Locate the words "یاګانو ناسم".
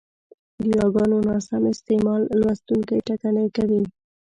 0.77-1.61